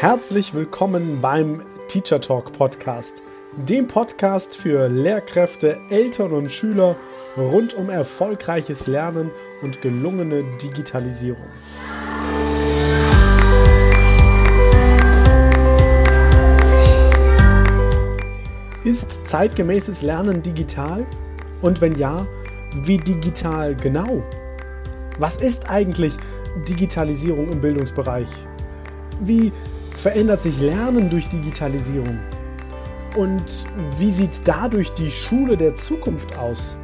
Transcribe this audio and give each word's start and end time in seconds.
Herzlich 0.00 0.54
willkommen 0.54 1.20
beim 1.20 1.62
Teacher 1.88 2.20
Talk 2.20 2.52
Podcast, 2.52 3.20
dem 3.56 3.88
Podcast 3.88 4.54
für 4.54 4.86
Lehrkräfte, 4.86 5.80
Eltern 5.90 6.30
und 6.30 6.52
Schüler 6.52 6.94
rund 7.36 7.74
um 7.74 7.90
erfolgreiches 7.90 8.86
Lernen 8.86 9.32
und 9.60 9.82
gelungene 9.82 10.44
Digitalisierung. 10.62 11.48
Ist 18.84 19.26
zeitgemäßes 19.26 20.02
Lernen 20.02 20.42
digital? 20.42 21.04
Und 21.60 21.80
wenn 21.80 21.98
ja, 21.98 22.24
wie 22.82 22.98
digital 22.98 23.74
genau? 23.74 24.22
Was 25.18 25.38
ist 25.38 25.68
eigentlich 25.68 26.16
Digitalisierung 26.68 27.48
im 27.48 27.60
Bildungsbereich? 27.60 28.28
Wie 29.20 29.50
verändert 29.98 30.42
sich 30.42 30.60
Lernen 30.60 31.10
durch 31.10 31.28
Digitalisierung? 31.28 32.20
Und 33.16 33.66
wie 33.98 34.10
sieht 34.10 34.46
dadurch 34.46 34.92
die 34.92 35.10
Schule 35.10 35.56
der 35.56 35.74
Zukunft 35.74 36.36
aus? 36.36 36.78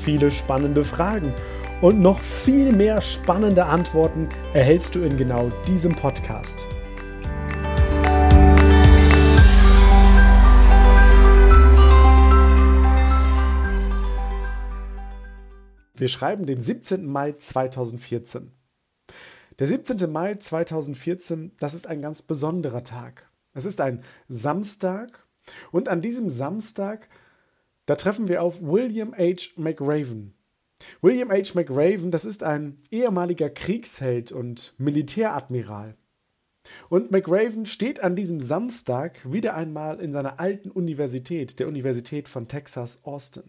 Viele 0.00 0.30
spannende 0.30 0.82
Fragen 0.82 1.32
und 1.80 2.00
noch 2.00 2.18
viel 2.20 2.72
mehr 2.72 3.00
spannende 3.00 3.64
Antworten 3.64 4.28
erhältst 4.52 4.96
du 4.96 5.00
in 5.00 5.16
genau 5.16 5.52
diesem 5.68 5.94
Podcast. 5.94 6.66
Wir 15.94 16.08
schreiben 16.08 16.46
den 16.46 16.60
17. 16.60 17.06
Mai 17.06 17.32
2014. 17.32 18.59
Der 19.60 19.66
17. 19.66 20.10
Mai 20.10 20.36
2014, 20.36 21.52
das 21.60 21.74
ist 21.74 21.86
ein 21.86 22.00
ganz 22.00 22.22
besonderer 22.22 22.82
Tag. 22.82 23.30
Es 23.52 23.66
ist 23.66 23.82
ein 23.82 24.02
Samstag 24.26 25.26
und 25.70 25.90
an 25.90 26.00
diesem 26.00 26.30
Samstag, 26.30 27.10
da 27.84 27.94
treffen 27.94 28.26
wir 28.28 28.42
auf 28.42 28.62
William 28.62 29.12
H. 29.12 29.50
McRaven. 29.56 30.32
William 31.02 31.30
H. 31.30 31.52
McRaven, 31.52 32.10
das 32.10 32.24
ist 32.24 32.42
ein 32.42 32.78
ehemaliger 32.90 33.50
Kriegsheld 33.50 34.32
und 34.32 34.72
Militäradmiral. 34.78 35.94
Und 36.88 37.10
McRaven 37.10 37.66
steht 37.66 38.02
an 38.02 38.16
diesem 38.16 38.40
Samstag 38.40 39.30
wieder 39.30 39.54
einmal 39.54 40.00
in 40.00 40.14
seiner 40.14 40.40
alten 40.40 40.70
Universität, 40.70 41.58
der 41.58 41.68
Universität 41.68 42.30
von 42.30 42.48
Texas 42.48 43.04
Austin. 43.04 43.44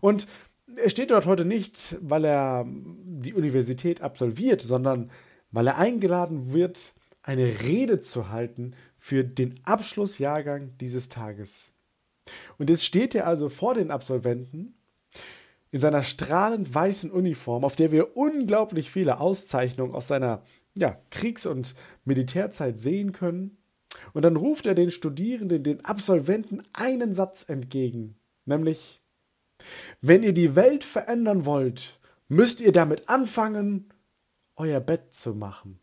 Und 0.00 0.28
er 0.76 0.90
steht 0.90 1.10
dort 1.10 1.26
heute 1.26 1.44
nicht, 1.44 1.96
weil 2.00 2.24
er 2.24 2.66
die 2.68 3.34
Universität 3.34 4.00
absolviert, 4.00 4.60
sondern 4.60 5.10
weil 5.50 5.66
er 5.66 5.78
eingeladen 5.78 6.52
wird, 6.52 6.94
eine 7.22 7.46
Rede 7.62 8.00
zu 8.00 8.30
halten 8.30 8.74
für 8.96 9.24
den 9.24 9.60
Abschlussjahrgang 9.64 10.76
dieses 10.78 11.08
Tages. 11.08 11.72
Und 12.58 12.70
jetzt 12.70 12.84
steht 12.84 13.14
er 13.14 13.26
also 13.26 13.48
vor 13.48 13.74
den 13.74 13.90
Absolventen 13.90 14.74
in 15.70 15.80
seiner 15.80 16.02
strahlend 16.02 16.74
weißen 16.74 17.10
Uniform, 17.10 17.64
auf 17.64 17.76
der 17.76 17.92
wir 17.92 18.16
unglaublich 18.16 18.90
viele 18.90 19.20
Auszeichnungen 19.20 19.94
aus 19.94 20.08
seiner 20.08 20.42
ja, 20.76 20.98
Kriegs- 21.10 21.46
und 21.46 21.74
Militärzeit 22.04 22.78
sehen 22.78 23.12
können. 23.12 23.58
Und 24.12 24.22
dann 24.22 24.36
ruft 24.36 24.66
er 24.66 24.74
den 24.74 24.90
Studierenden, 24.90 25.62
den 25.62 25.84
Absolventen 25.84 26.62
einen 26.72 27.14
Satz 27.14 27.48
entgegen, 27.48 28.16
nämlich 28.44 29.02
wenn 30.00 30.22
ihr 30.22 30.32
die 30.32 30.56
Welt 30.56 30.84
verändern 30.84 31.44
wollt, 31.44 31.98
müsst 32.28 32.60
ihr 32.60 32.72
damit 32.72 33.08
anfangen, 33.08 33.92
euer 34.56 34.80
Bett 34.80 35.14
zu 35.14 35.34
machen. 35.34 35.80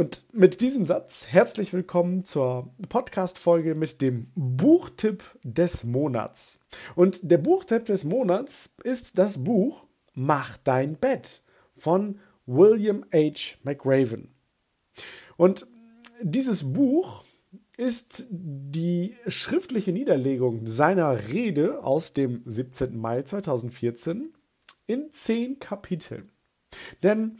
Und 0.00 0.24
mit 0.32 0.62
diesem 0.62 0.86
Satz 0.86 1.26
herzlich 1.26 1.74
willkommen 1.74 2.24
zur 2.24 2.72
Podcast-Folge 2.88 3.74
mit 3.74 4.00
dem 4.00 4.32
Buchtipp 4.34 5.22
des 5.42 5.84
Monats. 5.84 6.58
Und 6.94 7.20
der 7.22 7.36
Buchtipp 7.36 7.84
des 7.84 8.04
Monats 8.04 8.74
ist 8.82 9.18
das 9.18 9.44
Buch 9.44 9.84
Mach 10.14 10.56
dein 10.64 10.96
Bett 10.96 11.42
von 11.74 12.18
William 12.46 13.04
H. 13.12 13.58
McRaven. 13.62 14.34
Und 15.36 15.66
dieses 16.22 16.72
Buch 16.72 17.24
ist 17.80 18.26
die 18.28 19.16
schriftliche 19.26 19.90
Niederlegung 19.90 20.66
seiner 20.66 21.28
Rede 21.28 21.82
aus 21.82 22.12
dem 22.12 22.42
17. 22.44 22.94
Mai 22.98 23.22
2014 23.22 24.34
in 24.86 25.10
zehn 25.12 25.58
Kapiteln. 25.58 26.30
Denn 27.02 27.38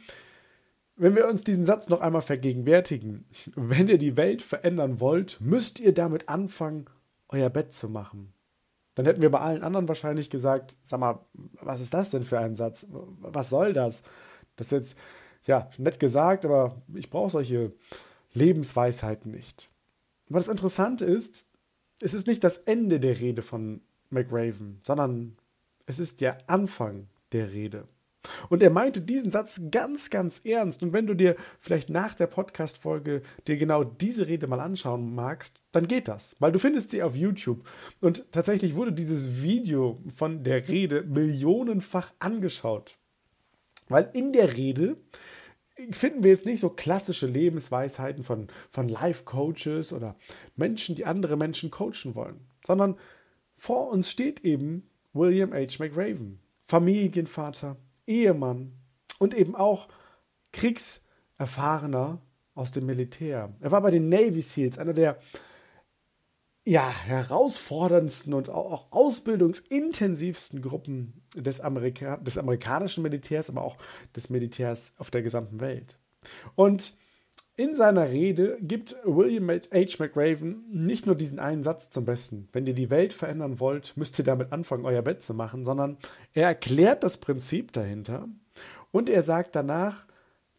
wenn 0.95 1.15
wir 1.15 1.27
uns 1.27 1.43
diesen 1.43 1.63
Satz 1.63 1.89
noch 1.89 2.01
einmal 2.01 2.23
vergegenwärtigen, 2.23 3.25
wenn 3.55 3.87
ihr 3.87 3.99
die 3.99 4.17
Welt 4.17 4.41
verändern 4.41 4.99
wollt, 4.99 5.39
müsst 5.41 5.79
ihr 5.79 5.93
damit 5.93 6.27
anfangen, 6.27 6.85
euer 7.29 7.51
Bett 7.51 7.71
zu 7.71 7.87
machen. 7.87 8.33
Dann 8.95 9.05
hätten 9.05 9.21
wir 9.21 9.29
bei 9.29 9.41
allen 9.41 9.61
anderen 9.61 9.87
wahrscheinlich 9.87 10.31
gesagt, 10.31 10.75
sag 10.81 11.01
mal, 11.01 11.23
was 11.61 11.81
ist 11.81 11.93
das 11.93 12.09
denn 12.09 12.23
für 12.23 12.39
ein 12.39 12.55
Satz? 12.55 12.87
Was 12.89 13.51
soll 13.51 13.73
das? 13.73 14.01
Das 14.55 14.67
ist 14.67 14.71
jetzt, 14.71 14.97
ja, 15.45 15.69
nett 15.77 15.99
gesagt, 15.99 16.45
aber 16.45 16.81
ich 16.95 17.11
brauche 17.11 17.29
solche 17.29 17.73
Lebensweisheiten 18.33 19.31
nicht. 19.31 19.69
Aber 20.31 20.39
das 20.39 20.47
Interessante 20.47 21.03
ist, 21.03 21.45
es 21.99 22.13
ist 22.13 22.25
nicht 22.25 22.41
das 22.41 22.59
Ende 22.59 23.01
der 23.01 23.19
Rede 23.19 23.41
von 23.41 23.81
McRaven, 24.11 24.79
sondern 24.81 25.35
es 25.87 25.99
ist 25.99 26.21
der 26.21 26.49
Anfang 26.49 27.07
der 27.33 27.51
Rede. 27.51 27.85
Und 28.47 28.63
er 28.63 28.69
meinte 28.69 29.01
diesen 29.01 29.29
Satz 29.29 29.59
ganz, 29.71 30.09
ganz 30.09 30.39
ernst. 30.45 30.83
Und 30.83 30.93
wenn 30.93 31.05
du 31.05 31.15
dir 31.15 31.35
vielleicht 31.59 31.89
nach 31.89 32.13
der 32.13 32.27
Podcast-Folge 32.27 33.23
dir 33.45 33.57
genau 33.57 33.83
diese 33.83 34.27
Rede 34.27 34.47
mal 34.47 34.61
anschauen 34.61 35.13
magst, 35.13 35.61
dann 35.73 35.89
geht 35.89 36.07
das, 36.07 36.37
weil 36.39 36.53
du 36.53 36.59
findest 36.59 36.91
sie 36.91 37.03
auf 37.03 37.13
YouTube. 37.13 37.67
Und 37.99 38.31
tatsächlich 38.31 38.75
wurde 38.75 38.93
dieses 38.93 39.41
Video 39.41 40.01
von 40.15 40.45
der 40.45 40.69
Rede 40.69 41.03
millionenfach 41.03 42.13
angeschaut. 42.19 42.97
Weil 43.89 44.09
in 44.13 44.31
der 44.31 44.55
Rede 44.55 44.95
finden 45.91 46.23
wir 46.23 46.31
jetzt 46.31 46.45
nicht 46.45 46.59
so 46.59 46.69
klassische 46.69 47.27
Lebensweisheiten 47.27 48.23
von, 48.23 48.47
von 48.69 48.87
Life-Coaches 48.87 49.93
oder 49.93 50.15
Menschen, 50.55 50.95
die 50.95 51.05
andere 51.05 51.37
Menschen 51.37 51.71
coachen 51.71 52.15
wollen, 52.15 52.39
sondern 52.65 52.97
vor 53.55 53.89
uns 53.91 54.09
steht 54.09 54.43
eben 54.43 54.89
William 55.13 55.53
H. 55.53 55.77
McRaven, 55.79 56.39
Familienvater, 56.63 57.77
Ehemann 58.07 58.73
und 59.19 59.33
eben 59.33 59.55
auch 59.55 59.87
Kriegserfahrener 60.51 62.21
aus 62.55 62.71
dem 62.71 62.85
Militär. 62.85 63.53
Er 63.59 63.71
war 63.71 63.81
bei 63.81 63.91
den 63.91 64.09
Navy 64.09 64.41
SEALs, 64.41 64.77
einer 64.77 64.93
der 64.93 65.17
ja, 66.63 66.87
herausforderndsten 67.05 68.33
und 68.33 68.49
auch 68.49 68.91
ausbildungsintensivsten 68.91 70.61
Gruppen 70.61 71.23
des, 71.35 71.59
Amerika 71.59 72.17
des 72.17 72.37
amerikanischen 72.37 73.01
Militärs, 73.01 73.49
aber 73.49 73.63
auch 73.63 73.77
des 74.15 74.29
Militärs 74.29 74.93
auf 74.97 75.09
der 75.09 75.23
gesamten 75.23 75.59
Welt. 75.59 75.97
Und 76.55 76.93
in 77.55 77.75
seiner 77.75 78.09
Rede 78.09 78.57
gibt 78.61 78.95
William 79.03 79.49
H. 79.49 79.97
McRaven 79.99 80.63
nicht 80.69 81.05
nur 81.05 81.15
diesen 81.15 81.39
einen 81.39 81.63
Satz 81.63 81.89
zum 81.89 82.05
Besten, 82.05 82.47
wenn 82.53 82.65
ihr 82.65 82.73
die 82.73 82.89
Welt 82.89 83.13
verändern 83.13 83.59
wollt, 83.59 83.97
müsst 83.97 84.17
ihr 84.19 84.25
damit 84.25 84.51
anfangen, 84.51 84.85
euer 84.85 85.01
Bett 85.01 85.21
zu 85.21 85.33
machen, 85.33 85.65
sondern 85.65 85.97
er 86.33 86.47
erklärt 86.47 87.03
das 87.03 87.17
Prinzip 87.17 87.71
dahinter 87.73 88.27
und 88.91 89.09
er 89.09 89.21
sagt 89.23 89.55
danach 89.55 90.05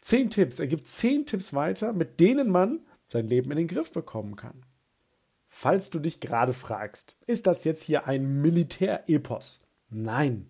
zehn 0.00 0.30
Tipps, 0.30 0.58
er 0.58 0.66
gibt 0.66 0.86
zehn 0.86 1.26
Tipps 1.26 1.54
weiter, 1.54 1.92
mit 1.92 2.20
denen 2.20 2.50
man 2.50 2.80
sein 3.08 3.26
Leben 3.26 3.50
in 3.50 3.56
den 3.56 3.68
Griff 3.68 3.92
bekommen 3.92 4.36
kann. 4.36 4.64
Falls 5.54 5.90
du 5.90 5.98
dich 5.98 6.18
gerade 6.18 6.54
fragst, 6.54 7.18
ist 7.26 7.46
das 7.46 7.64
jetzt 7.64 7.84
hier 7.84 8.06
ein 8.06 8.40
Militärepos? 8.40 9.60
Nein. 9.90 10.46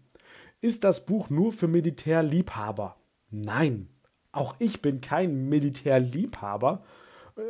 Ist 0.60 0.84
das 0.84 1.04
Buch 1.04 1.28
nur 1.28 1.52
für 1.52 1.66
Militärliebhaber? 1.66 2.96
Nein. 3.28 3.88
Auch 4.31 4.54
ich 4.60 4.81
bin 4.81 5.00
kein 5.00 5.49
Militärliebhaber 5.49 6.84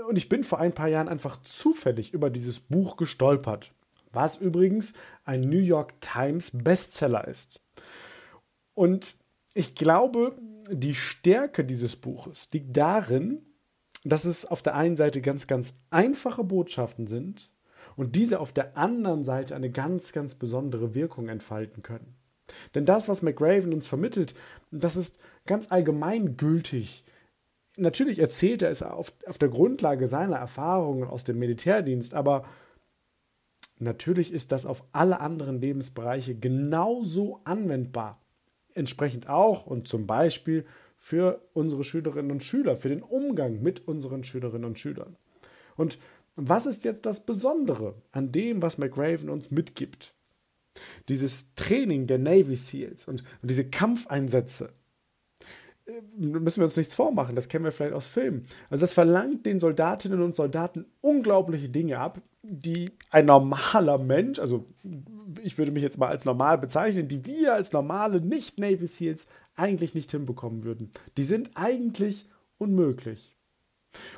und 0.09 0.17
ich 0.17 0.31
bin 0.31 0.45
vor 0.45 0.61
ein 0.61 0.73
paar 0.73 0.89
Jahren 0.89 1.11
einfach 1.11 1.43
zufällig 1.43 2.15
über 2.15 2.31
dieses 2.31 2.59
Buch 2.59 2.97
gestolpert, 2.97 3.73
was 4.13 4.37
übrigens 4.37 4.95
ein 5.25 5.43
New 5.43 5.61
York 5.61 6.01
Times 6.01 6.53
Bestseller 6.55 7.29
ist. 7.29 7.61
Und 8.73 9.15
ich 9.53 9.75
glaube, 9.75 10.35
die 10.71 10.95
Stärke 10.95 11.67
dieses 11.67 11.97
Buches 11.97 12.49
liegt 12.51 12.75
darin, 12.75 13.43
dass 14.05 14.25
es 14.25 14.47
auf 14.47 14.63
der 14.63 14.75
einen 14.75 14.97
Seite 14.97 15.21
ganz, 15.21 15.47
ganz 15.47 15.77
einfache 15.91 16.45
Botschaften 16.45 17.07
sind 17.07 17.51
und 17.97 18.17
diese 18.17 18.41
auf 18.41 18.53
der 18.53 18.77
anderen 18.77 19.25
Seite 19.25 19.55
eine 19.55 19.71
ganz, 19.71 20.13
ganz 20.13 20.35
besondere 20.35 20.95
Wirkung 20.95 21.29
entfalten 21.29 21.83
können. 21.83 22.17
Denn 22.75 22.85
das, 22.85 23.09
was 23.09 23.23
McRaven 23.23 23.73
uns 23.73 23.87
vermittelt, 23.87 24.35
das 24.71 24.97
ist 24.97 25.19
ganz 25.47 25.71
allgemeingültig. 25.71 27.05
Natürlich 27.77 28.19
erzählt 28.19 28.63
er 28.63 28.71
es 28.71 28.83
auf, 28.83 29.13
auf 29.27 29.39
der 29.39 29.49
Grundlage 29.49 30.07
seiner 30.07 30.37
Erfahrungen 30.37 31.09
aus 31.09 31.25
dem 31.25 31.39
Militärdienst, 31.39 32.15
aber 32.15 32.45
natürlich 33.79 34.33
ist 34.33 34.53
das 34.53 34.67
auf 34.67 34.83
alle 34.93 35.21
anderen 35.21 35.61
Lebensbereiche 35.61 36.35
genauso 36.35 37.41
anwendbar. 37.45 38.21
Entsprechend 38.75 39.29
auch 39.29 39.67
und 39.67 39.89
zum 39.89 40.07
Beispiel 40.07 40.67
für 41.03 41.43
unsere 41.53 41.83
Schülerinnen 41.83 42.31
und 42.31 42.45
Schüler, 42.45 42.77
für 42.77 42.89
den 42.89 43.03
Umgang 43.03 43.61
mit 43.61 43.89
unseren 43.89 44.23
Schülerinnen 44.23 44.65
und 44.65 44.79
Schülern. 44.79 45.17
Und 45.77 45.99
was 46.37 46.65
ist 46.65 46.85
jetzt 46.85 47.05
das 47.05 47.27
Besondere 47.27 47.97
an 48.13 48.31
dem, 48.31 48.63
was 48.63 48.79
McRaven 48.79 49.29
uns 49.29 49.51
mitgibt? 49.51 50.15
Dieses 51.09 51.53
Training 51.57 52.07
der 52.07 52.19
Navy 52.19 52.55
SEALs 52.55 53.09
und, 53.09 53.25
und 53.43 53.51
diese 53.51 53.69
Kampfeinsätze, 53.69 54.73
müssen 56.17 56.61
wir 56.61 56.65
uns 56.65 56.77
nichts 56.77 56.95
vormachen, 56.95 57.35
das 57.35 57.49
kennen 57.49 57.65
wir 57.65 57.73
vielleicht 57.73 57.95
aus 57.95 58.07
Filmen. 58.07 58.47
Also 58.71 58.83
das 58.83 58.93
verlangt 58.93 59.47
den 59.47 59.59
Soldatinnen 59.59 60.23
und 60.23 60.37
Soldaten 60.37 60.87
unglaubliche 61.01 61.69
Dinge 61.69 61.99
ab, 61.99 62.21
die 62.43 62.91
ein 63.11 63.27
normaler 63.27 63.99
Mensch, 63.99 64.39
also 64.39 64.67
ich 65.43 65.59
würde 65.59 65.73
mich 65.73 65.83
jetzt 65.83 65.99
mal 65.99 66.09
als 66.09 66.25
normal 66.25 66.59
bezeichnen, 66.59 67.09
die 67.09 67.25
wir 67.27 67.55
als 67.55 67.73
normale 67.73 68.21
Nicht-Navy 68.21 68.87
SEALs 68.87 69.27
eigentlich 69.57 69.95
nicht 69.95 70.11
hinbekommen 70.11 70.65
würden. 70.65 70.91
Die 71.17 71.23
sind 71.23 71.53
eigentlich 71.55 72.29
unmöglich. 72.59 73.37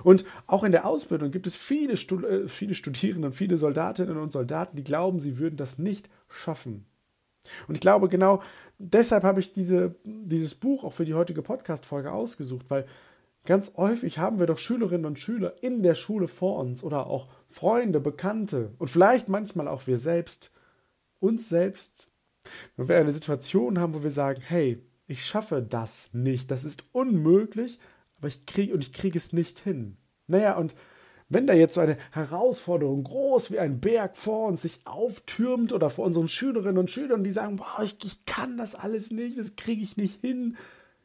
Und 0.05 0.25
auch 0.47 0.65
in 0.65 0.73
der 0.73 0.87
Ausbildung 0.87 1.31
gibt 1.31 1.47
es 1.47 1.57
viele, 1.57 1.95
äh, 1.95 2.49
viele 2.49 2.75
Studierende 2.75 3.29
und 3.29 3.35
viele 3.35 3.59
Soldatinnen 3.59 4.17
und 4.17 4.33
Soldaten, 4.33 4.77
die 4.77 4.85
glauben, 4.85 5.19
sie 5.19 5.39
würden 5.39 5.57
das 5.57 5.79
nicht 5.79 6.09
schaffen. 6.29 6.87
Und 7.69 7.75
ich 7.75 7.81
glaube, 7.81 8.09
genau 8.09 8.43
deshalb 8.79 9.25
habe 9.25 9.41
ich 9.41 9.53
diese, 9.53 9.95
dieses 10.05 10.55
Buch 10.55 10.85
auch 10.85 10.93
für 10.93 11.05
die 11.05 11.15
heutige 11.15 11.43
Podcast-Folge 11.43 12.13
ausgesucht, 12.13 12.71
weil 12.71 12.87
ganz 13.45 13.75
häufig 13.77 14.19
haben 14.19 14.39
wir 14.39 14.47
doch 14.47 14.59
Schülerinnen 14.59 15.07
und 15.07 15.19
Schüler 15.19 15.63
in 15.63 15.83
der 15.83 15.95
Schule 15.95 16.29
vor 16.29 16.59
uns 16.59 16.83
oder 16.83 17.07
auch 17.07 17.29
Freunde, 17.49 18.01
Bekannte 18.01 18.73
und 18.79 18.89
vielleicht 18.89 19.29
manchmal 19.29 19.69
auch 19.69 19.87
wir 19.87 19.99
selbst, 19.99 20.51
uns 21.21 21.49
selbst, 21.49 22.09
wenn 22.77 22.89
wir 22.89 22.97
eine 22.97 23.13
Situation 23.13 23.79
haben, 23.79 23.95
wo 23.95 24.03
wir 24.03 24.11
sagen, 24.11 24.41
hey, 24.41 24.83
ich 25.07 25.25
schaffe 25.25 25.63
das 25.63 26.13
nicht, 26.15 26.51
das 26.51 26.65
ist 26.65 26.85
unmöglich, 26.93 27.79
aber 28.19 28.29
ich 28.29 28.47
kriege 28.47 28.73
und 28.73 28.83
ich 28.83 28.93
kriege 28.93 29.19
es 29.19 29.33
nicht 29.33 29.59
hin. 29.59 29.97
Naja, 30.27 30.57
und 30.57 30.75
wenn 31.29 31.47
da 31.47 31.55
jetzt 31.55 31.75
so 31.75 31.81
eine 31.81 31.97
Herausforderung 32.13 33.05
groß 33.05 33.51
wie 33.51 33.59
ein 33.59 33.81
Berg 33.81 34.17
vor 34.17 34.47
uns 34.47 34.63
sich 34.63 34.81
auftürmt 34.85 35.73
oder 35.73 35.91
vor 35.91 36.05
unseren 36.05 36.29
Schülerinnen 36.29 36.79
und 36.79 36.91
Schülern, 36.91 37.25
die 37.25 37.31
sagen, 37.31 37.57
boah, 37.57 37.83
ich, 37.83 37.97
ich 38.05 38.25
kann 38.27 38.59
das 38.59 38.75
alles 38.75 39.11
nicht, 39.11 39.39
das 39.39 39.57
kriege 39.57 39.83
ich 39.83 39.97
nicht 39.97 40.21
hin. 40.21 40.57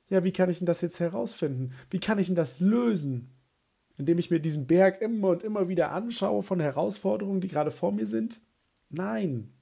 Ja, 0.10 0.24
wie 0.24 0.32
kann 0.32 0.50
ich 0.50 0.58
denn 0.58 0.66
das 0.66 0.82
jetzt 0.82 1.00
herausfinden? 1.00 1.74
Wie 1.90 2.00
kann 2.00 2.20
ich 2.20 2.28
denn 2.28 2.36
das 2.36 2.60
lösen? 2.60 3.30
Indem 3.98 4.18
ich 4.18 4.32
mir 4.32 4.40
diesen 4.40 4.68
Berg 4.68 5.02
immer 5.02 5.30
und 5.30 5.44
immer 5.44 5.68
wieder 5.68 5.92
anschaue 5.92 6.44
von 6.44 6.60
Herausforderungen, 6.60 7.42
die 7.42 7.48
gerade 7.48 7.72
vor 7.72 7.92
mir 7.92 8.08
sind? 8.08 8.40
Nein. 8.90 9.54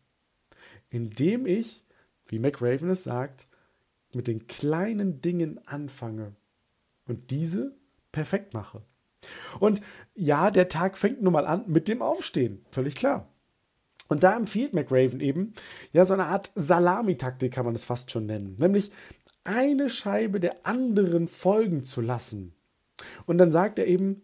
Indem 0.90 1.46
ich, 1.46 1.84
wie 2.28 2.40
McRaven 2.40 2.90
es 2.90 3.04
sagt, 3.04 3.48
mit 4.14 4.28
den 4.28 4.48
kleinen 4.48 5.22
Dingen 5.22 5.60
anfange 5.68 6.36
und 7.06 7.30
diese 7.32 7.76
perfekt 8.12 8.54
mache. 8.54 8.84
Und 9.60 9.82
ja, 10.16 10.52
der 10.52 10.68
Tag 10.68 10.98
fängt 10.98 11.22
nun 11.22 11.34
mal 11.34 11.46
an 11.46 11.64
mit 11.68 11.88
dem 11.88 12.02
Aufstehen, 12.02 12.66
völlig 12.72 12.96
klar. 12.96 13.28
Und 14.08 14.24
da 14.24 14.36
empfiehlt 14.36 14.74
McRaven 14.74 15.20
eben 15.20 15.54
ja 15.92 16.06
so 16.06 16.14
eine 16.14 16.26
Art 16.26 16.52
Salamitaktik, 16.56 17.54
kann 17.54 17.66
man 17.66 17.76
es 17.76 17.84
fast 17.84 18.12
schon 18.12 18.26
nennen, 18.26 18.56
nämlich 18.58 18.92
eine 19.44 19.90
Scheibe 19.90 20.40
der 20.40 20.66
anderen 20.66 21.28
folgen 21.28 21.86
zu 21.86 22.02
lassen. 22.02 22.54
Und 23.26 23.38
dann 23.38 23.52
sagt 23.52 23.80
er 23.80 23.88
eben, 23.88 24.22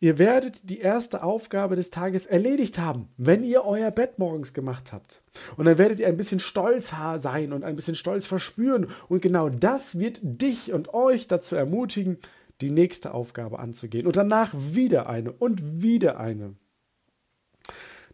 ihr 0.00 0.18
werdet 0.18 0.68
die 0.68 0.80
erste 0.80 1.22
Aufgabe 1.22 1.76
des 1.76 1.90
Tages 1.90 2.26
erledigt 2.26 2.78
haben, 2.78 3.08
wenn 3.16 3.42
ihr 3.42 3.64
euer 3.64 3.90
Bett 3.90 4.18
morgens 4.18 4.52
gemacht 4.52 4.92
habt. 4.92 5.22
Und 5.56 5.66
dann 5.66 5.78
werdet 5.78 6.00
ihr 6.00 6.08
ein 6.08 6.16
bisschen 6.16 6.40
stolz 6.40 6.92
sein 7.16 7.52
und 7.52 7.64
ein 7.64 7.76
bisschen 7.76 7.94
stolz 7.94 8.26
verspüren. 8.26 8.88
Und 9.08 9.22
genau 9.22 9.48
das 9.48 9.98
wird 9.98 10.20
dich 10.22 10.72
und 10.72 10.92
euch 10.92 11.26
dazu 11.26 11.56
ermutigen, 11.56 12.18
die 12.60 12.70
nächste 12.70 13.14
Aufgabe 13.14 13.58
anzugehen 13.58 14.06
und 14.06 14.16
danach 14.16 14.54
wieder 14.54 15.08
eine 15.08 15.32
und 15.32 15.82
wieder 15.82 16.18
eine. 16.18 16.54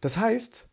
Das 0.00 0.18
heißt, 0.18 0.68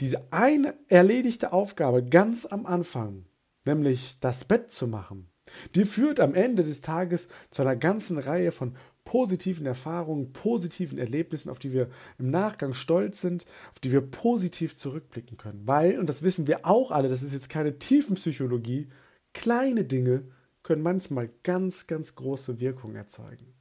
diese 0.00 0.32
eine 0.32 0.74
erledigte 0.88 1.52
Aufgabe 1.52 2.04
ganz 2.04 2.46
am 2.46 2.66
Anfang, 2.66 3.26
nämlich 3.66 4.16
das 4.20 4.44
Bett 4.44 4.70
zu 4.70 4.86
machen, 4.86 5.28
die 5.74 5.84
führt 5.84 6.20
am 6.20 6.34
Ende 6.34 6.64
des 6.64 6.80
Tages 6.80 7.28
zu 7.50 7.62
einer 7.62 7.76
ganzen 7.76 8.18
Reihe 8.18 8.52
von 8.52 8.76
positiven 9.04 9.66
Erfahrungen, 9.66 10.32
positiven 10.32 10.98
Erlebnissen, 10.98 11.50
auf 11.50 11.58
die 11.58 11.72
wir 11.72 11.88
im 12.18 12.30
Nachgang 12.30 12.74
stolz 12.74 13.20
sind, 13.20 13.46
auf 13.72 13.80
die 13.80 13.90
wir 13.90 14.02
positiv 14.02 14.76
zurückblicken 14.76 15.36
können. 15.36 15.66
Weil, 15.66 15.98
und 15.98 16.08
das 16.08 16.22
wissen 16.22 16.46
wir 16.46 16.64
auch 16.64 16.92
alle, 16.92 17.08
das 17.08 17.22
ist 17.22 17.32
jetzt 17.32 17.48
keine 17.48 17.78
Tiefenpsychologie, 17.78 18.88
kleine 19.32 19.84
Dinge 19.84 20.24
können 20.62 20.82
manchmal 20.82 21.30
ganz, 21.42 21.86
ganz 21.86 22.14
große 22.14 22.60
Wirkung 22.60 22.94
erzeugen. 22.94 23.54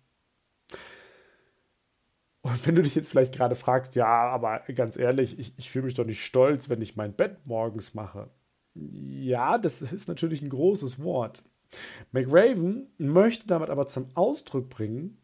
Und 2.42 2.66
wenn 2.66 2.76
du 2.76 2.82
dich 2.82 2.96
jetzt 2.96 3.10
vielleicht 3.10 3.34
gerade 3.36 3.56
fragst, 3.56 3.96
ja, 3.96 4.08
aber 4.08 4.62
ganz 4.74 4.98
ehrlich, 4.98 5.38
ich, 5.38 5.54
ich 5.58 5.70
fühle 5.70 5.86
mich 5.86 5.94
doch 5.94 6.06
nicht 6.06 6.24
stolz, 6.24 6.70
wenn 6.70 6.82
ich 6.82 6.96
mein 6.96 7.14
Bett 7.14 7.46
morgens 7.46 7.94
mache. 7.94 8.30
Ja, 8.74 9.58
das 9.58 9.82
ist 9.82 10.08
natürlich 10.08 10.42
ein 10.42 10.50
großes 10.50 11.04
Wort. 11.04 11.44
McRaven 12.12 12.88
möchte 12.98 13.48
damit 13.48 13.70
aber 13.70 13.88
zum 13.88 14.08
Ausdruck 14.16 14.70
bringen, 14.70 15.18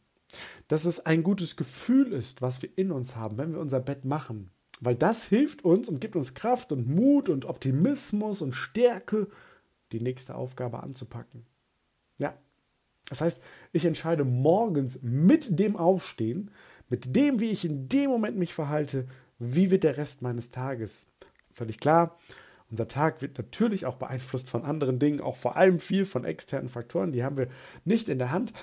dass 0.67 0.85
es 0.85 1.05
ein 1.05 1.23
gutes 1.23 1.55
Gefühl 1.55 2.11
ist, 2.11 2.41
was 2.41 2.61
wir 2.61 2.77
in 2.77 2.91
uns 2.91 3.15
haben, 3.15 3.37
wenn 3.37 3.53
wir 3.53 3.59
unser 3.59 3.79
Bett 3.79 4.05
machen. 4.05 4.51
Weil 4.81 4.95
das 4.95 5.23
hilft 5.23 5.63
uns 5.63 5.87
und 5.87 6.01
gibt 6.01 6.15
uns 6.15 6.33
Kraft 6.33 6.71
und 6.71 6.87
Mut 6.87 7.29
und 7.29 7.45
Optimismus 7.45 8.41
und 8.41 8.53
Stärke, 8.53 9.27
die 9.91 10.01
nächste 10.01 10.35
Aufgabe 10.35 10.83
anzupacken. 10.83 11.45
Das 13.09 13.21
heißt, 13.21 13.41
ich 13.71 13.85
entscheide 13.85 14.23
morgens 14.23 14.99
mit 15.01 15.59
dem 15.59 15.75
Aufstehen, 15.75 16.51
mit 16.89 17.15
dem, 17.15 17.39
wie 17.39 17.51
ich 17.51 17.65
in 17.65 17.87
dem 17.87 18.09
Moment 18.09 18.37
mich 18.37 18.53
verhalte, 18.53 19.07
wie 19.39 19.71
wird 19.71 19.83
der 19.83 19.97
Rest 19.97 20.21
meines 20.21 20.49
Tages. 20.49 21.07
Völlig 21.51 21.79
klar, 21.79 22.17
unser 22.69 22.87
Tag 22.87 23.21
wird 23.21 23.37
natürlich 23.37 23.85
auch 23.85 23.95
beeinflusst 23.95 24.49
von 24.49 24.63
anderen 24.63 24.99
Dingen, 24.99 25.21
auch 25.21 25.37
vor 25.37 25.55
allem 25.55 25.79
viel 25.79 26.05
von 26.05 26.25
externen 26.25 26.69
Faktoren, 26.69 27.11
die 27.11 27.23
haben 27.23 27.37
wir 27.37 27.47
nicht 27.83 28.09
in 28.09 28.19
der 28.19 28.31
Hand. 28.31 28.53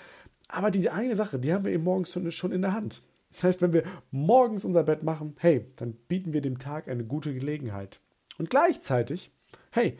Aber 0.49 0.71
diese 0.71 0.93
eine 0.93 1.17
Sache, 1.17 1.39
die 1.39 1.53
haben 1.53 1.65
wir 1.65 1.73
eben 1.73 1.85
morgens 1.85 2.19
schon 2.35 2.53
in 2.53 2.63
der 2.63 2.75
Hand. 2.75 3.03
Das 3.33 3.45
heißt, 3.45 3.63
wenn 3.63 3.73
wir 3.73 3.85
morgens 4.11 4.65
unser 4.65 4.83
Bett 4.83 5.03
machen, 5.03 5.35
hey, 5.39 5.67
dann 5.77 5.95
bieten 5.95 6.33
wir 6.33 6.43
dem 6.43 6.59
Tag 6.59 6.89
eine 6.89 7.05
gute 7.05 7.33
Gelegenheit. 7.33 8.01
Und 8.39 8.51
gleichzeitig, 8.51 9.31
hey, 9.71 9.97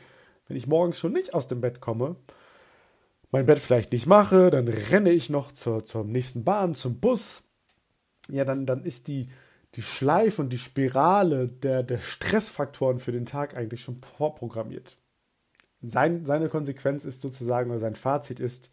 wenn 0.49 0.57
ich 0.57 0.67
morgens 0.67 0.99
schon 0.99 1.13
nicht 1.13 1.33
aus 1.33 1.47
dem 1.47 1.61
Bett 1.61 1.81
komme, 1.81 2.17
mein 3.33 3.47
Bett 3.47 3.59
vielleicht 3.59 3.93
nicht 3.93 4.07
mache, 4.07 4.51
dann 4.51 4.69
renne 4.69 5.11
ich 5.11 5.31
noch 5.31 5.53
zur, 5.53 5.85
zur 5.85 6.05
nächsten 6.05 6.45
Bahn, 6.45 6.75
zum 6.75 7.01
Bus. 7.01 7.43
Ja, 8.29 8.45
dann, 8.45 8.67
dann 8.67 8.85
ist 8.85 9.09
die, 9.09 9.31
die 9.75 9.83
Schleife 9.83 10.43
und 10.43 10.51
die 10.51 10.59
Spirale 10.59 11.49
der, 11.49 11.83
der 11.83 11.99
Stressfaktoren 11.99 12.99
für 12.99 13.11
den 13.11 13.27
Tag 13.27 13.57
eigentlich 13.57 13.83
schon 13.83 14.01
vorprogrammiert. 14.17 14.99
Sein, 15.81 16.25
seine 16.27 16.49
Konsequenz 16.49 17.05
ist 17.05 17.23
sozusagen, 17.23 17.71
oder 17.71 17.81
sein 17.81 17.97
Fazit 17.97 18.39
ist, 18.39 18.71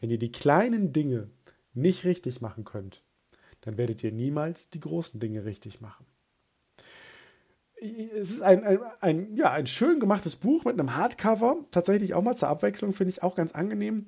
wenn 0.00 0.10
ihr 0.10 0.18
die 0.18 0.32
kleinen 0.32 0.92
Dinge 0.92 1.30
nicht 1.72 2.04
richtig 2.04 2.40
machen 2.40 2.64
könnt, 2.64 3.02
dann 3.62 3.78
werdet 3.78 4.02
ihr 4.02 4.12
niemals 4.12 4.68
die 4.68 4.80
großen 4.80 5.20
Dinge 5.20 5.44
richtig 5.44 5.80
machen 5.80 6.04
es 7.82 8.30
ist 8.30 8.42
ein, 8.42 8.64
ein, 8.64 8.78
ein, 9.00 9.36
ja, 9.36 9.50
ein 9.50 9.66
schön 9.66 10.00
gemachtes 10.00 10.36
Buch 10.36 10.64
mit 10.64 10.78
einem 10.78 10.96
Hardcover. 10.96 11.56
Tatsächlich 11.70 12.14
auch 12.14 12.22
mal 12.22 12.36
zur 12.36 12.48
Abwechslung, 12.48 12.92
finde 12.92 13.10
ich 13.10 13.22
auch 13.22 13.34
ganz 13.34 13.52
angenehm. 13.52 14.06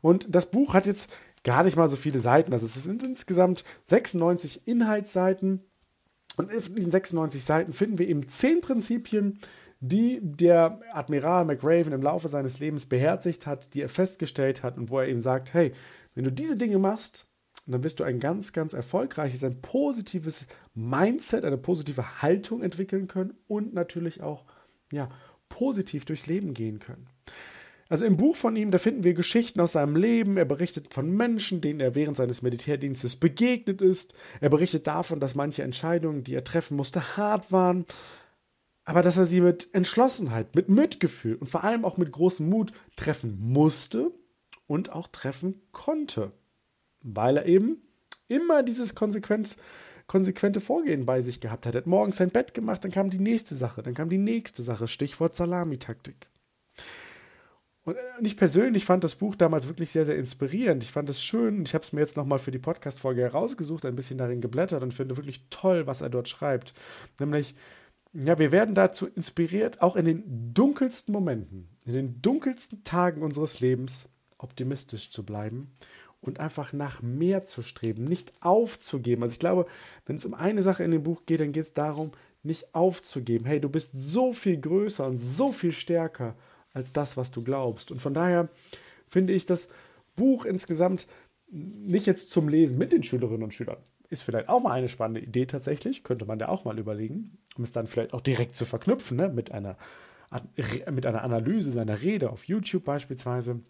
Und 0.00 0.34
das 0.34 0.50
Buch 0.50 0.74
hat 0.74 0.86
jetzt 0.86 1.10
gar 1.44 1.62
nicht 1.62 1.76
mal 1.76 1.88
so 1.88 1.96
viele 1.96 2.18
Seiten. 2.18 2.52
Also 2.52 2.66
es 2.66 2.74
sind 2.74 3.02
insgesamt 3.02 3.64
96 3.84 4.66
Inhaltsseiten. 4.66 5.60
Und 6.36 6.50
in 6.50 6.74
diesen 6.74 6.90
96 6.90 7.44
Seiten 7.44 7.72
finden 7.72 7.98
wir 7.98 8.08
eben 8.08 8.28
10 8.28 8.60
Prinzipien, 8.60 9.38
die 9.80 10.20
der 10.22 10.80
Admiral 10.92 11.44
McRaven 11.44 11.92
im 11.92 12.02
Laufe 12.02 12.28
seines 12.28 12.58
Lebens 12.58 12.86
beherzigt 12.86 13.46
hat, 13.46 13.74
die 13.74 13.82
er 13.82 13.88
festgestellt 13.88 14.62
hat 14.62 14.78
und 14.78 14.90
wo 14.90 15.00
er 15.00 15.08
eben 15.08 15.20
sagt, 15.20 15.54
hey, 15.54 15.72
wenn 16.14 16.24
du 16.24 16.32
diese 16.32 16.56
Dinge 16.56 16.78
machst, 16.78 17.26
und 17.66 17.72
dann 17.72 17.84
wirst 17.84 18.00
du 18.00 18.04
ein 18.04 18.18
ganz, 18.18 18.52
ganz 18.52 18.72
erfolgreiches, 18.72 19.44
ein 19.44 19.60
positives 19.60 20.46
Mindset, 20.74 21.44
eine 21.44 21.58
positive 21.58 22.22
Haltung 22.22 22.62
entwickeln 22.62 23.06
können 23.08 23.34
und 23.46 23.72
natürlich 23.74 24.22
auch 24.22 24.44
ja, 24.90 25.08
positiv 25.48 26.04
durchs 26.04 26.26
Leben 26.26 26.54
gehen 26.54 26.78
können. 26.78 27.08
Also 27.88 28.06
im 28.06 28.16
Buch 28.16 28.36
von 28.36 28.56
ihm, 28.56 28.70
da 28.70 28.78
finden 28.78 29.04
wir 29.04 29.12
Geschichten 29.12 29.60
aus 29.60 29.72
seinem 29.72 29.96
Leben. 29.96 30.38
Er 30.38 30.46
berichtet 30.46 30.94
von 30.94 31.10
Menschen, 31.14 31.60
denen 31.60 31.78
er 31.78 31.94
während 31.94 32.16
seines 32.16 32.40
Militärdienstes 32.40 33.16
begegnet 33.16 33.82
ist. 33.82 34.14
Er 34.40 34.48
berichtet 34.48 34.86
davon, 34.86 35.20
dass 35.20 35.34
manche 35.34 35.62
Entscheidungen, 35.62 36.24
die 36.24 36.34
er 36.34 36.44
treffen 36.44 36.76
musste, 36.76 37.18
hart 37.18 37.52
waren, 37.52 37.84
aber 38.84 39.02
dass 39.02 39.18
er 39.18 39.26
sie 39.26 39.42
mit 39.42 39.68
Entschlossenheit, 39.74 40.56
mit 40.56 40.68
Mitgefühl 40.68 41.36
und 41.36 41.50
vor 41.50 41.64
allem 41.64 41.84
auch 41.84 41.98
mit 41.98 42.10
großem 42.10 42.48
Mut 42.48 42.72
treffen 42.96 43.38
musste 43.38 44.10
und 44.66 44.90
auch 44.90 45.08
treffen 45.08 45.60
konnte 45.70 46.32
weil 47.02 47.36
er 47.36 47.46
eben 47.46 47.82
immer 48.28 48.62
dieses 48.62 48.94
Konsequenz, 48.94 49.56
konsequente 50.06 50.60
Vorgehen 50.60 51.06
bei 51.06 51.20
sich 51.20 51.40
gehabt 51.40 51.66
hat. 51.66 51.74
Er 51.74 51.78
hat 51.78 51.86
morgens 51.86 52.16
sein 52.16 52.30
Bett 52.30 52.54
gemacht, 52.54 52.84
dann 52.84 52.90
kam 52.90 53.10
die 53.10 53.18
nächste 53.18 53.54
Sache, 53.54 53.82
dann 53.82 53.94
kam 53.94 54.08
die 54.08 54.18
nächste 54.18 54.62
Sache, 54.62 54.88
Stichwort 54.88 55.34
Salamitaktik. 55.34 56.28
Und 57.84 57.96
äh, 57.96 58.00
ich 58.22 58.36
persönlich 58.36 58.84
fand 58.84 59.04
das 59.04 59.16
Buch 59.16 59.34
damals 59.34 59.68
wirklich 59.68 59.90
sehr, 59.90 60.04
sehr 60.04 60.16
inspirierend. 60.16 60.84
Ich 60.84 60.90
fand 60.90 61.10
es 61.10 61.22
schön. 61.22 61.64
Ich 61.64 61.74
habe 61.74 61.84
es 61.84 61.92
mir 61.92 62.00
jetzt 62.00 62.16
nochmal 62.16 62.38
für 62.38 62.50
die 62.50 62.58
Podcast-Folge 62.58 63.22
herausgesucht, 63.22 63.84
ein 63.84 63.96
bisschen 63.96 64.18
darin 64.18 64.40
geblättert 64.40 64.82
und 64.82 64.94
finde 64.94 65.16
wirklich 65.16 65.46
toll, 65.50 65.86
was 65.86 66.00
er 66.00 66.10
dort 66.10 66.28
schreibt. 66.28 66.74
Nämlich, 67.18 67.54
ja, 68.12 68.38
wir 68.38 68.52
werden 68.52 68.74
dazu 68.74 69.06
inspiriert, 69.06 69.82
auch 69.82 69.96
in 69.96 70.04
den 70.04 70.54
dunkelsten 70.54 71.12
Momenten, 71.12 71.68
in 71.84 71.94
den 71.94 72.22
dunkelsten 72.22 72.84
Tagen 72.84 73.22
unseres 73.22 73.60
Lebens 73.60 74.08
optimistisch 74.38 75.10
zu 75.10 75.24
bleiben 75.24 75.72
und 76.22 76.40
einfach 76.40 76.72
nach 76.72 77.02
mehr 77.02 77.44
zu 77.44 77.62
streben, 77.62 78.04
nicht 78.04 78.32
aufzugeben. 78.40 79.22
Also 79.22 79.32
ich 79.32 79.40
glaube, 79.40 79.66
wenn 80.06 80.16
es 80.16 80.24
um 80.24 80.34
eine 80.34 80.62
Sache 80.62 80.84
in 80.84 80.92
dem 80.92 81.02
Buch 81.02 81.22
geht, 81.26 81.40
dann 81.40 81.52
geht 81.52 81.64
es 81.64 81.74
darum, 81.74 82.12
nicht 82.44 82.74
aufzugeben. 82.74 83.44
Hey, 83.44 83.60
du 83.60 83.68
bist 83.68 83.90
so 83.92 84.32
viel 84.32 84.58
größer 84.58 85.06
und 85.06 85.18
so 85.18 85.52
viel 85.52 85.72
stärker 85.72 86.34
als 86.72 86.92
das, 86.92 87.16
was 87.16 87.30
du 87.30 87.42
glaubst. 87.42 87.90
Und 87.90 88.00
von 88.00 88.14
daher 88.14 88.48
finde 89.08 89.32
ich 89.32 89.46
das 89.46 89.68
Buch 90.16 90.44
insgesamt 90.44 91.06
nicht 91.50 92.06
jetzt 92.06 92.30
zum 92.30 92.48
Lesen 92.48 92.78
mit 92.78 92.92
den 92.92 93.02
Schülerinnen 93.02 93.42
und 93.42 93.52
Schülern. 93.54 93.76
Ist 94.08 94.22
vielleicht 94.22 94.48
auch 94.48 94.62
mal 94.62 94.72
eine 94.72 94.88
spannende 94.88 95.20
Idee 95.20 95.46
tatsächlich, 95.46 96.04
könnte 96.04 96.24
man 96.24 96.38
ja 96.38 96.48
auch 96.48 96.64
mal 96.64 96.78
überlegen, 96.78 97.38
um 97.56 97.64
es 97.64 97.72
dann 97.72 97.86
vielleicht 97.86 98.14
auch 98.14 98.20
direkt 98.20 98.54
zu 98.54 98.64
verknüpfen 98.64 99.16
ne? 99.16 99.28
mit, 99.28 99.52
einer, 99.52 99.76
mit 100.90 101.04
einer 101.06 101.22
Analyse 101.22 101.72
seiner 101.72 102.00
Rede 102.00 102.30
auf 102.30 102.46
YouTube 102.46 102.84
beispielsweise. 102.84 103.60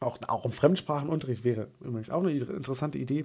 Auch, 0.00 0.18
auch 0.28 0.44
im 0.44 0.52
Fremdsprachenunterricht 0.52 1.44
wäre 1.44 1.68
übrigens 1.80 2.10
auch 2.10 2.22
eine 2.22 2.32
interessante 2.32 2.98
Idee. 2.98 3.24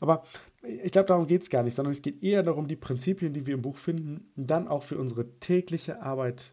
Aber 0.00 0.22
ich 0.62 0.92
glaube, 0.92 1.08
darum 1.08 1.26
geht 1.26 1.42
es 1.42 1.50
gar 1.50 1.62
nicht, 1.62 1.74
sondern 1.74 1.92
es 1.92 2.02
geht 2.02 2.22
eher 2.22 2.42
darum, 2.42 2.68
die 2.68 2.76
Prinzipien, 2.76 3.32
die 3.32 3.46
wir 3.46 3.54
im 3.54 3.62
Buch 3.62 3.78
finden, 3.78 4.30
dann 4.36 4.68
auch 4.68 4.82
für 4.82 4.98
unsere 4.98 5.38
tägliche 5.40 6.02
Arbeit 6.02 6.52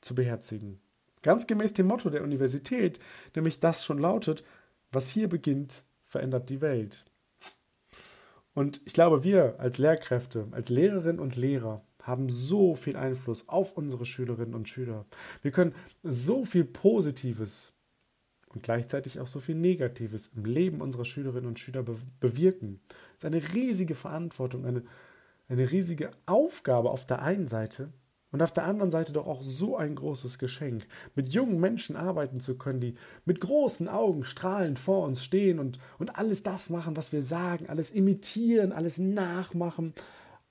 zu 0.00 0.14
beherzigen. 0.14 0.80
Ganz 1.22 1.46
gemäß 1.46 1.74
dem 1.74 1.86
Motto 1.86 2.10
der 2.10 2.22
Universität, 2.22 3.00
nämlich 3.34 3.58
das 3.58 3.84
schon 3.84 3.98
lautet, 3.98 4.44
was 4.92 5.10
hier 5.10 5.28
beginnt, 5.28 5.84
verändert 6.04 6.48
die 6.48 6.60
Welt. 6.60 7.04
Und 8.54 8.80
ich 8.86 8.92
glaube, 8.92 9.24
wir 9.24 9.58
als 9.58 9.78
Lehrkräfte, 9.78 10.48
als 10.52 10.68
Lehrerinnen 10.68 11.20
und 11.20 11.36
Lehrer 11.36 11.84
haben 12.02 12.30
so 12.30 12.74
viel 12.74 12.96
Einfluss 12.96 13.48
auf 13.48 13.76
unsere 13.76 14.06
Schülerinnen 14.06 14.54
und 14.54 14.68
Schüler. 14.68 15.04
Wir 15.42 15.50
können 15.50 15.74
so 16.02 16.44
viel 16.44 16.64
Positives 16.64 17.72
und 18.54 18.62
gleichzeitig 18.62 19.20
auch 19.20 19.26
so 19.26 19.40
viel 19.40 19.54
Negatives 19.54 20.30
im 20.34 20.44
Leben 20.44 20.80
unserer 20.80 21.04
Schülerinnen 21.04 21.48
und 21.48 21.58
Schüler 21.58 21.82
be 21.82 21.96
bewirken. 22.20 22.80
Es 23.16 23.18
ist 23.18 23.24
eine 23.26 23.54
riesige 23.54 23.94
Verantwortung, 23.94 24.64
eine, 24.64 24.82
eine 25.48 25.70
riesige 25.70 26.10
Aufgabe 26.26 26.90
auf 26.90 27.06
der 27.06 27.22
einen 27.22 27.48
Seite 27.48 27.92
und 28.30 28.42
auf 28.42 28.52
der 28.52 28.64
anderen 28.64 28.90
Seite 28.90 29.12
doch 29.12 29.26
auch 29.26 29.42
so 29.42 29.76
ein 29.76 29.94
großes 29.94 30.38
Geschenk, 30.38 30.86
mit 31.14 31.32
jungen 31.32 31.60
Menschen 31.60 31.96
arbeiten 31.96 32.40
zu 32.40 32.58
können, 32.58 32.80
die 32.80 32.94
mit 33.24 33.40
großen 33.40 33.88
Augen 33.88 34.24
strahlend 34.24 34.78
vor 34.78 35.04
uns 35.04 35.24
stehen 35.24 35.58
und, 35.58 35.78
und 35.98 36.16
alles 36.16 36.42
das 36.42 36.68
machen, 36.68 36.96
was 36.96 37.12
wir 37.12 37.22
sagen, 37.22 37.68
alles 37.68 37.90
imitieren, 37.90 38.72
alles 38.72 38.98
nachmachen, 38.98 39.94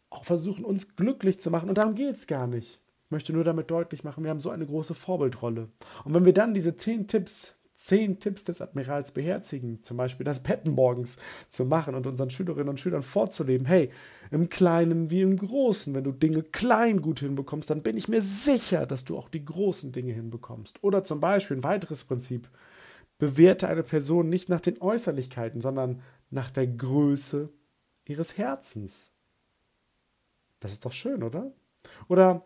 auch 0.09 0.25
versuchen, 0.25 0.65
uns 0.65 0.95
glücklich 0.95 1.39
zu 1.39 1.51
machen. 1.51 1.69
Und 1.69 1.77
darum 1.77 1.93
geht 1.93 2.15
es 2.15 2.25
gar 2.25 2.47
nicht. 2.47 2.81
Ich 3.05 3.11
möchte 3.11 3.31
nur 3.31 3.43
damit 3.43 3.69
deutlich 3.69 4.03
machen, 4.03 4.23
wir 4.23 4.31
haben 4.31 4.39
so 4.39 4.49
eine 4.49 4.65
große 4.65 4.95
Vorbildrolle. 4.95 5.69
Und 6.03 6.13
wenn 6.13 6.25
wir 6.25 6.33
dann 6.33 6.53
diese 6.53 6.75
zehn 6.75 7.07
Tipps 7.07 7.56
zehn 7.87 8.19
Tipps 8.19 8.43
des 8.43 8.61
Admirals 8.61 9.13
beherzigen, 9.13 9.81
zum 9.81 9.95
Beispiel 9.95 10.25
das 10.25 10.43
Betten 10.43 10.71
morgens 10.71 11.15
zu 11.47 11.63
machen 11.63 11.95
und 11.95 12.05
unseren 12.05 12.29
Schülerinnen 12.29 12.67
und 12.67 12.81
Schülern 12.81 13.01
vorzuleben, 13.01 13.65
hey, 13.65 13.91
im 14.29 14.49
Kleinen 14.49 15.09
wie 15.09 15.21
im 15.21 15.37
Großen, 15.37 15.95
wenn 15.95 16.03
du 16.03 16.11
Dinge 16.11 16.43
klein 16.43 17.01
gut 17.01 17.21
hinbekommst, 17.21 17.69
dann 17.69 17.83
bin 17.83 17.95
ich 17.95 18.09
mir 18.09 18.21
sicher, 18.21 18.85
dass 18.85 19.05
du 19.05 19.17
auch 19.17 19.29
die 19.29 19.45
großen 19.45 19.93
Dinge 19.93 20.11
hinbekommst. 20.11 20.83
Oder 20.83 21.03
zum 21.03 21.21
Beispiel 21.21 21.57
ein 21.57 21.63
weiteres 21.63 22.03
Prinzip, 22.03 22.49
bewerte 23.19 23.69
eine 23.69 23.83
Person 23.83 24.27
nicht 24.27 24.49
nach 24.49 24.59
den 24.59 24.81
Äußerlichkeiten, 24.81 25.61
sondern 25.61 26.01
nach 26.29 26.51
der 26.51 26.67
Größe 26.67 27.49
ihres 28.03 28.37
Herzens. 28.37 29.11
Das 30.59 30.73
ist 30.73 30.83
doch 30.83 30.91
schön, 30.91 31.23
oder? 31.23 31.53
Oder 32.09 32.43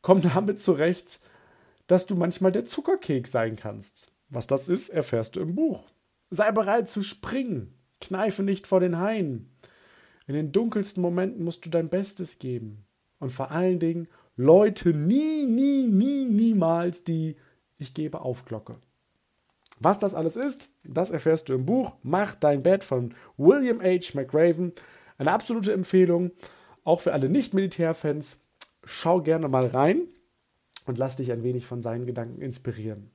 komm 0.00 0.22
damit 0.22 0.58
zurecht, 0.58 1.20
dass 1.86 2.06
du 2.06 2.16
manchmal 2.16 2.50
der 2.50 2.64
Zuckerkeks 2.64 3.30
sein 3.30 3.56
kannst. 3.56 4.10
Was 4.30 4.46
das 4.46 4.68
ist, 4.68 4.88
erfährst 4.88 5.36
du 5.36 5.40
im 5.40 5.56
Buch. 5.56 5.88
Sei 6.30 6.50
bereit 6.52 6.88
zu 6.88 7.02
springen. 7.02 7.74
Kneife 8.00 8.42
nicht 8.42 8.66
vor 8.66 8.80
den 8.80 8.98
Haien. 8.98 9.52
In 10.26 10.34
den 10.34 10.52
dunkelsten 10.52 11.02
Momenten 11.02 11.44
musst 11.44 11.66
du 11.66 11.70
dein 11.70 11.88
Bestes 11.88 12.38
geben. 12.38 12.86
Und 13.18 13.30
vor 13.30 13.50
allen 13.50 13.80
Dingen 13.80 14.08
Leute 14.36 14.94
nie, 14.94 15.44
nie, 15.44 15.86
nie, 15.86 16.24
niemals 16.24 17.04
die 17.04 17.36
Ich 17.76 17.92
gebe 17.92 18.20
auf 18.20 18.44
Glocke. 18.44 18.76
Was 19.80 19.98
das 19.98 20.14
alles 20.14 20.36
ist, 20.36 20.70
das 20.84 21.10
erfährst 21.10 21.48
du 21.48 21.54
im 21.54 21.66
Buch 21.66 21.94
Mach 22.02 22.34
dein 22.34 22.62
Bett 22.62 22.84
von 22.84 23.14
William 23.36 23.82
H. 23.82 24.14
McRaven. 24.14 24.72
Eine 25.18 25.32
absolute 25.32 25.72
Empfehlung, 25.72 26.30
auch 26.84 27.00
für 27.00 27.12
alle 27.12 27.28
Nicht-Militärfans. 27.28 28.40
Schau 28.84 29.20
gerne 29.22 29.48
mal 29.48 29.66
rein 29.66 30.02
und 30.86 30.98
lass 30.98 31.16
dich 31.16 31.32
ein 31.32 31.42
wenig 31.42 31.66
von 31.66 31.82
seinen 31.82 32.06
Gedanken 32.06 32.40
inspirieren 32.40 33.10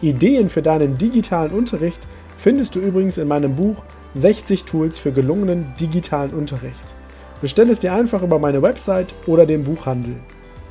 Ideen 0.00 0.48
für 0.48 0.62
deinen 0.62 0.98
digitalen 0.98 1.52
Unterricht 1.52 2.06
findest 2.36 2.74
du 2.74 2.80
übrigens 2.80 3.18
in 3.18 3.28
meinem 3.28 3.56
Buch 3.56 3.84
60 4.14 4.64
Tools 4.64 4.98
für 4.98 5.12
gelungenen 5.12 5.74
digitalen 5.80 6.32
Unterricht. 6.32 6.94
Bestell 7.40 7.68
es 7.70 7.78
dir 7.78 7.92
einfach 7.92 8.22
über 8.22 8.38
meine 8.38 8.62
Website 8.62 9.14
oder 9.26 9.46
den 9.46 9.64
Buchhandel. 9.64 10.16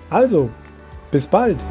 Also, 0.09 0.49
bis 1.11 1.27
bald! 1.27 1.65